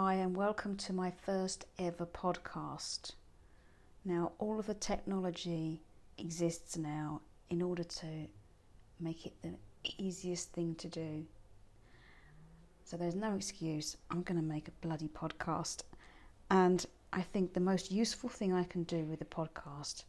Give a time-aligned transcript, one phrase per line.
[0.00, 3.14] Hi, and welcome to my first ever podcast.
[4.04, 5.82] Now, all of the technology
[6.18, 7.20] exists now
[7.50, 8.06] in order to
[9.00, 9.54] make it the
[9.98, 11.26] easiest thing to do.
[12.84, 13.96] So, there's no excuse.
[14.08, 15.82] I'm going to make a bloody podcast.
[16.48, 20.04] And I think the most useful thing I can do with the podcast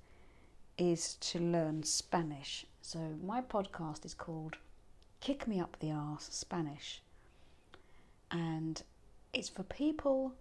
[0.78, 2.64] is to learn Spanish.
[2.84, 4.58] So, my podcast is called
[5.20, 7.02] Kick Me Up the Arse Spanish.
[8.30, 8.84] And
[9.34, 10.34] it's for people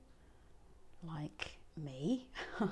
[1.02, 2.28] like me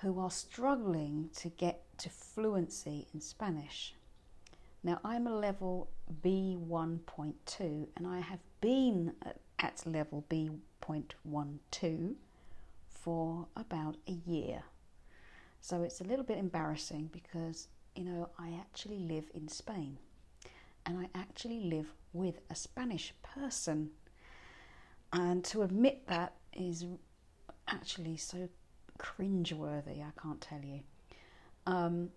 [0.00, 3.94] who are struggling to get to fluency in Spanish.
[4.82, 5.88] Now, I'm a level
[6.22, 9.12] B1.2 and I have been
[9.58, 12.14] at level B.12
[12.88, 14.62] for about a year.
[15.60, 19.98] So it's a little bit embarrassing because, you know, I actually live in Spain
[20.84, 23.90] and I actually live with a Spanish person
[25.12, 26.84] and to admit that is
[27.68, 28.48] actually so
[28.98, 30.80] cringeworthy, I can't tell you.
[31.66, 32.10] Um,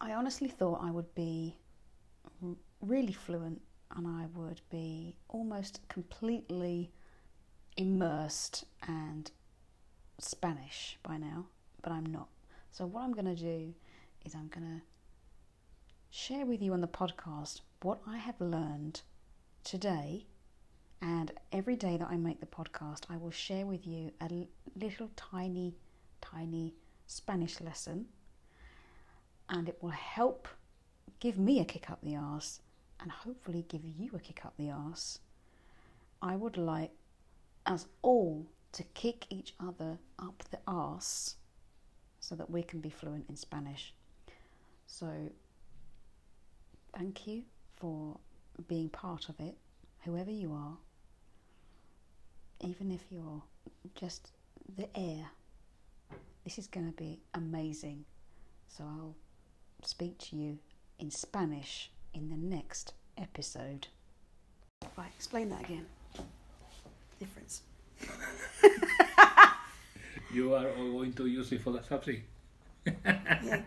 [0.00, 1.56] I honestly thought I would be
[2.80, 3.60] really fluent
[3.96, 6.90] and I would be almost completely
[7.76, 9.30] immersed and
[10.18, 11.46] Spanish by now,
[11.82, 12.28] but I'm not.
[12.70, 13.74] So, what I'm going to do
[14.24, 14.82] is I'm going to
[16.10, 19.02] share with you on the podcast what I have learned
[19.64, 20.26] today
[21.02, 25.10] and every day that I make the podcast, I will share with you a little
[25.16, 25.74] tiny,
[26.20, 26.74] tiny
[27.08, 28.06] Spanish lesson.
[29.48, 30.46] And it will help
[31.18, 32.60] give me a kick up the arse
[33.00, 35.18] and hopefully give you a kick up the arse.
[36.22, 36.92] I would like
[37.66, 41.34] us all to kick each other up the arse
[42.20, 43.92] so that we can be fluent in Spanish.
[44.86, 45.08] So,
[46.96, 47.42] thank you
[47.74, 48.20] for
[48.68, 49.56] being part of it,
[50.04, 50.76] whoever you are
[52.62, 53.42] even if you're
[53.94, 54.30] just
[54.76, 55.30] the air,
[56.44, 58.04] this is going to be amazing.
[58.68, 59.16] So I'll
[59.82, 60.58] speak to you
[60.98, 63.88] in Spanish in the next episode.
[64.96, 65.86] Right, explain that again.
[67.18, 67.62] Difference.
[70.32, 72.24] you are all going to use it for the subject.
[72.86, 73.60] yeah.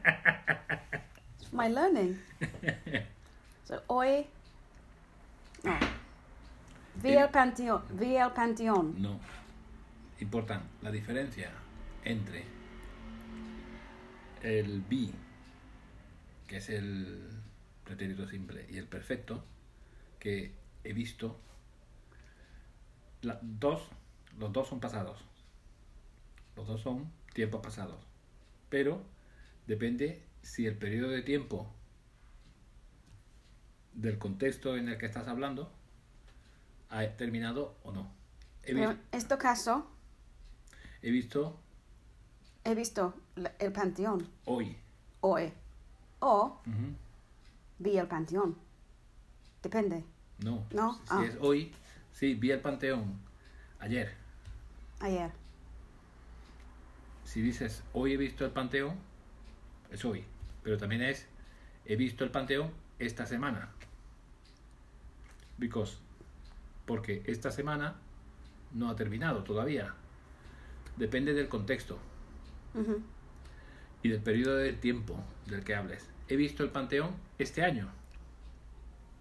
[1.39, 2.17] It's for my learning.
[3.65, 4.27] so hoy.
[7.05, 7.83] Vi el panteón.
[7.91, 8.95] Vi el panteón.
[8.99, 9.19] No.
[10.19, 11.51] Importan la diferencia
[12.03, 12.43] entre
[14.41, 15.13] el vi,
[16.47, 17.29] que es el
[17.83, 19.43] pretérito simple, y el perfecto,
[20.19, 21.39] que he visto.
[23.21, 23.87] La, dos,
[24.39, 25.23] los dos son pasados.
[26.55, 27.99] Los dos son tiempos pasados.
[28.69, 29.03] Pero
[29.67, 31.71] depende si el periodo de tiempo
[33.93, 35.71] del contexto en el que estás hablando
[36.95, 38.11] ha terminado o no.
[38.63, 39.91] en este caso...
[41.01, 41.59] He visto...
[42.63, 43.13] He visto
[43.59, 44.27] el panteón.
[44.45, 44.75] Hoy.
[45.21, 45.53] Hoy.
[46.19, 46.61] O
[47.77, 48.57] vi el panteón.
[49.61, 50.03] Depende.
[50.39, 50.65] No.
[50.71, 50.93] No.
[50.93, 51.25] Si ah.
[51.25, 51.71] es hoy,
[52.11, 53.19] sí, vi el panteón
[53.79, 54.13] ayer.
[54.99, 55.31] Ayer.
[57.23, 58.95] Si dices hoy he visto el panteón,
[59.91, 60.23] es hoy.
[60.63, 61.27] Pero también es
[61.85, 63.69] he visto el panteón esta semana.
[65.57, 65.99] Because
[66.85, 67.95] porque esta semana
[68.73, 69.93] no ha terminado todavía.
[70.97, 71.97] Depende del contexto
[74.03, 76.09] y del periodo de tiempo del que hables.
[76.27, 77.89] He visto el Panteón este año.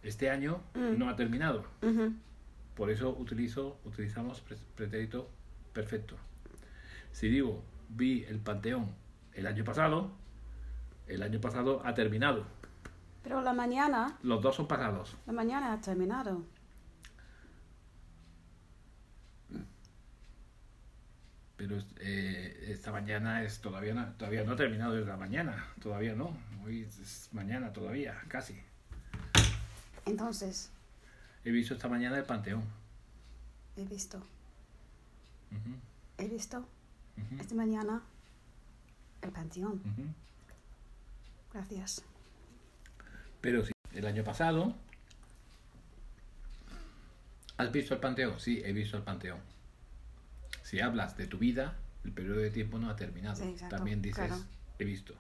[0.03, 0.99] Este año mm.
[0.99, 1.65] no ha terminado.
[2.75, 4.43] Por eso utilizo, utilizamos
[4.75, 5.29] pretérito
[5.73, 6.17] perfecto.
[7.13, 8.89] Si digo vi el Panteón
[9.35, 10.11] el año pasado,
[11.07, 12.45] el año pasado ha terminado.
[13.23, 14.19] Pero la mañana.
[14.23, 15.17] Los dos son pasados.
[15.27, 16.43] La mañana ha terminado.
[21.67, 26.15] Pero eh, esta mañana es todavía no, todavía no ha terminado de la mañana, todavía
[26.15, 28.55] no, hoy es mañana todavía, casi.
[30.05, 30.71] Entonces.
[31.43, 32.65] He visto esta mañana el Panteón.
[33.77, 34.23] He visto.
[36.19, 36.69] He visto
[37.41, 38.03] esta mañana
[39.23, 39.81] el Panteón.
[41.51, 42.05] Gracias.
[43.41, 44.75] Pero sí, el año pasado.
[47.57, 48.39] ¿Has visto el Panteón?
[48.39, 49.55] Sí, he visto el Panteón
[50.65, 53.45] si hablas de tu vida, el periodo de tiempo no ha terminado.
[53.69, 54.33] También dices,
[54.79, 55.15] he visto.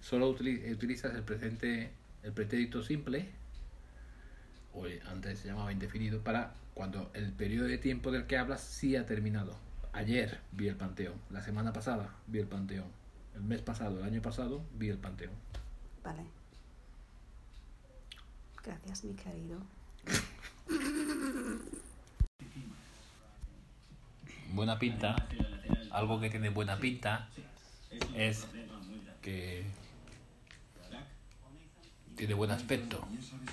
[0.00, 1.90] Solo utilizas el presente,
[2.22, 3.30] el pretérito simple,
[4.74, 8.94] o antes se llamaba indefinido, para cuando el periodo de tiempo del que hablas sí
[8.94, 9.56] ha terminado.
[9.94, 12.88] Ayer vi el Panteón, la semana pasada vi el Panteón,
[13.34, 15.32] el mes pasado, el año pasado vi el Panteón.
[16.04, 16.24] Vale.
[18.62, 19.62] Gracias, mi querido.
[24.58, 25.14] buena pinta,
[25.92, 27.28] algo que tiene buena pinta
[28.16, 28.44] es
[29.22, 29.64] que
[32.16, 33.06] tiene buen aspecto.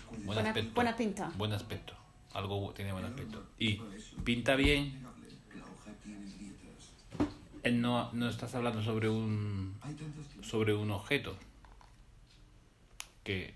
[0.09, 0.73] Buen buena, aspecto.
[0.73, 1.31] Buena pinta.
[1.37, 1.93] Buen aspecto.
[2.33, 3.45] Algo tiene buen aspecto.
[3.59, 3.79] Y
[4.23, 5.05] pinta bien.
[7.61, 9.75] Él no, no estás hablando sobre un
[10.41, 11.37] sobre un objeto.
[13.23, 13.53] Que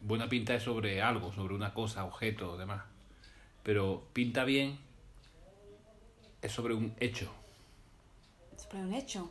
[0.00, 2.82] buena pinta es sobre algo, sobre una cosa, objeto, demás.
[3.62, 4.87] Pero pinta bien
[6.42, 7.30] es sobre un hecho.
[8.56, 9.30] ¿Sobre un hecho?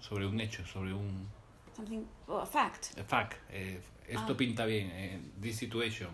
[0.00, 1.28] sobre un hecho, sobre un...
[1.76, 2.98] Something, a fact.
[2.98, 3.34] A fact.
[3.50, 4.36] Eh, esto ah.
[4.36, 4.90] pinta bien.
[4.92, 6.10] Eh, this situation.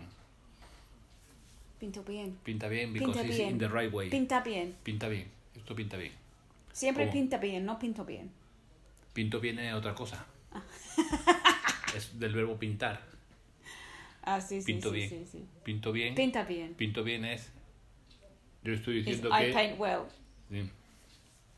[1.79, 2.37] Pinta bien.
[2.43, 3.49] Pinta bien because pinta it's bien.
[3.51, 4.09] in the right way.
[4.09, 4.75] Pinta bien.
[4.83, 5.27] Pinta bien.
[5.55, 6.11] Esto pinta bien.
[6.73, 8.29] Siempre pinta bien, no pinto bien.
[9.13, 10.25] Pinto bien es otra cosa.
[10.51, 10.61] Ah.
[11.95, 13.01] es del verbo pintar.
[14.23, 15.09] Ah, sí, sí, Pinto sí, bien.
[15.09, 15.45] Sí, sí.
[15.63, 16.15] Pinto bien.
[16.15, 16.73] Pinta bien.
[16.73, 17.51] Pinto bien es
[18.65, 19.49] yo estoy diciendo que...
[19.49, 20.01] I paint well.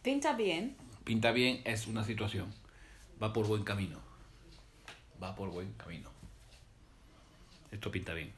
[0.01, 0.75] Pinta bien.
[1.06, 2.54] Pinta bien es una situación.
[3.21, 3.98] Va por buen camino.
[5.21, 6.09] Va por buen camino.
[7.71, 8.31] Esto pinta bien.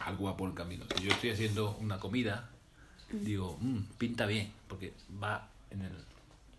[0.00, 0.84] Algo va por buen camino.
[0.96, 2.50] Si yo estoy haciendo una comida,
[3.12, 3.24] mm.
[3.24, 4.92] digo, mm, pinta bien, porque
[5.22, 5.92] va en el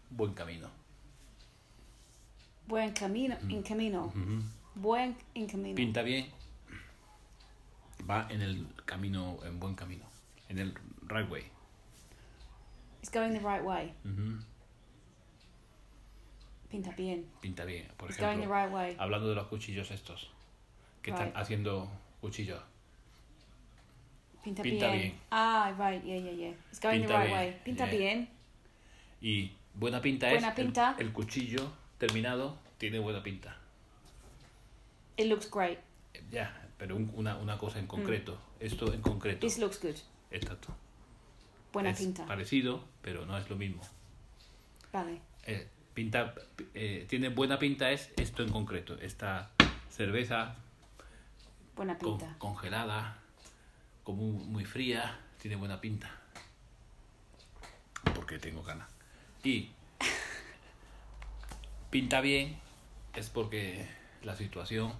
[0.09, 0.69] buen camino.
[2.67, 4.13] Buen camino, en camino.
[4.75, 5.75] Buen en camino.
[5.75, 6.27] Pinta bien,
[8.09, 10.14] va en el camino, en buen camino
[10.49, 10.73] en el
[11.07, 11.43] right way.
[13.01, 13.93] It's going the right way.
[16.69, 17.25] Pinta bien.
[17.41, 17.87] Pinta bien.
[17.97, 18.95] Por ejemplo, going the right way.
[18.99, 20.31] hablando de los cuchillos estos,
[21.01, 21.89] que están haciendo
[22.21, 22.61] cuchillos.
[24.43, 25.13] Pinta, Pinta bien.
[25.31, 26.53] Ah, right, yeah, yeah, yeah.
[26.69, 27.61] It's going the right way.
[27.63, 28.29] Pinta bien.
[29.21, 30.95] Y buena pinta buena es pinta.
[30.99, 33.57] El, el, cuchillo terminado tiene buena pinta.
[35.17, 35.79] It looks great.
[36.29, 38.33] Ya, pero una, una cosa en concreto.
[38.33, 38.65] Mm.
[38.65, 39.39] Esto en concreto.
[39.39, 39.95] This looks good.
[40.35, 40.75] Exacto.
[41.71, 42.25] Buena pinta.
[42.25, 43.81] Parecido, pero no es lo mismo.
[44.91, 45.21] Vale.
[45.45, 46.33] Eh, pinta,
[46.73, 48.97] eh, tiene buena pinta es esto en concreto.
[49.01, 49.51] Esta
[49.89, 50.55] cerveza.
[51.75, 52.35] Buena pinta.
[52.37, 53.17] congelada,
[54.03, 56.09] como muy fría, tiene buena pinta.
[58.13, 58.89] Porque tengo ganas.
[59.43, 59.71] Y
[61.89, 62.57] pinta bien
[63.13, 63.87] es porque
[64.23, 64.93] la situación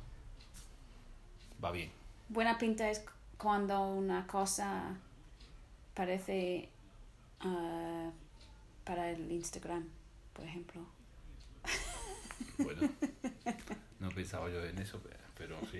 [1.64, 1.92] va bien.
[2.28, 3.06] Buena pinta es
[3.38, 4.98] cuando una cosa
[5.96, 6.70] parece
[7.44, 8.12] uh,
[8.84, 9.88] para el Instagram,
[10.34, 10.86] por ejemplo.
[12.58, 12.90] Bueno,
[14.00, 15.02] no pensaba yo en eso,
[15.38, 15.80] pero sí,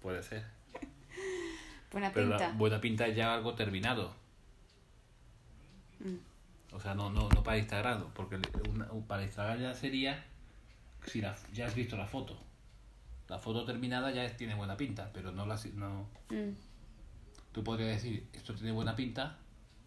[0.00, 0.44] puede ser.
[1.90, 2.52] Buena pinta.
[2.56, 4.14] buena pinta es ya algo terminado.
[6.00, 6.74] Mm.
[6.74, 8.38] O sea, no, no, no para Instagram, porque
[9.06, 10.24] para Instagram ya sería
[11.06, 12.36] si la, ya has visto la foto.
[13.28, 15.58] La foto terminada ya tiene buena pinta, pero no la...
[15.74, 16.73] No, mm.
[17.54, 19.38] Tú podrías decir, esto tiene buena pinta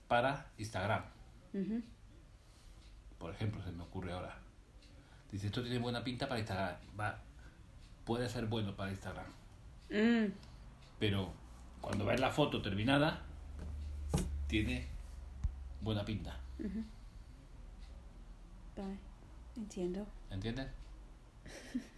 [0.07, 1.03] para Instagram.
[3.19, 4.37] Por ejemplo, se me ocurre ahora.
[5.29, 6.77] Dice, esto tiene buena pinta para Instagram.
[6.97, 7.19] Va,
[8.05, 9.25] puede ser bueno para Instagram.
[9.89, 10.31] Mm.
[10.97, 11.33] Pero
[11.81, 13.21] cuando ves la foto terminada,
[14.47, 14.87] tiene
[15.81, 16.39] buena pinta.
[19.57, 20.07] Entiendo.
[20.31, 20.67] ¿Entiendes?